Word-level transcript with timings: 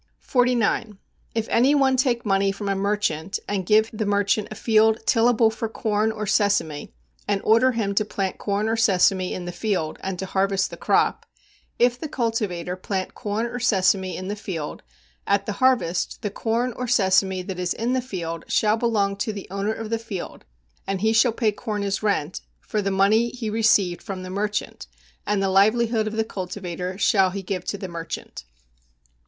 49. 0.21 0.97
If 1.35 1.47
any 1.49 1.75
one 1.75 1.95
take 1.95 2.25
money 2.25 2.51
from 2.51 2.67
a 2.67 2.75
merchant, 2.75 3.37
and 3.47 3.67
give 3.67 3.87
the 3.93 4.03
merchant 4.07 4.47
a 4.49 4.55
field 4.55 4.97
tillable 5.05 5.51
for 5.51 5.69
corn 5.69 6.11
or 6.11 6.25
sesame 6.25 6.91
and 7.27 7.39
order 7.43 7.73
him 7.73 7.93
to 7.93 8.03
plant 8.03 8.39
corn 8.39 8.67
or 8.67 8.75
sesame 8.75 9.31
in 9.31 9.45
the 9.45 9.51
field, 9.51 9.99
and 10.01 10.17
to 10.17 10.25
harvest 10.25 10.71
the 10.71 10.75
crop; 10.75 11.27
if 11.77 11.99
the 11.99 12.07
cultivator 12.07 12.75
plant 12.75 13.13
corn 13.13 13.45
or 13.45 13.59
sesame 13.59 14.17
in 14.17 14.27
the 14.27 14.35
field, 14.35 14.81
at 15.27 15.45
the 15.45 15.51
harvest 15.61 16.23
the 16.23 16.31
corn 16.31 16.73
or 16.75 16.87
sesame 16.87 17.43
that 17.43 17.59
is 17.59 17.71
in 17.75 17.93
the 17.93 18.01
field 18.01 18.43
shall 18.47 18.77
belong 18.77 19.15
to 19.17 19.31
the 19.31 19.47
owner 19.51 19.71
of 19.71 19.91
the 19.91 19.99
field 19.99 20.45
and 20.87 21.01
he 21.01 21.13
shall 21.13 21.31
pay 21.31 21.51
corn 21.51 21.83
as 21.83 22.01
rent, 22.01 22.41
for 22.59 22.81
the 22.81 22.89
money 22.89 23.29
he 23.29 23.51
received 23.51 24.01
from 24.01 24.23
the 24.23 24.31
merchant, 24.31 24.87
and 25.27 25.43
the 25.43 25.47
livelihood 25.49 26.07
of 26.07 26.13
the 26.13 26.23
cultivator 26.25 26.97
shall 26.97 27.29
he 27.29 27.43
give 27.43 27.63
to 27.63 27.77
the 27.77 27.87
merchant. 27.87 28.45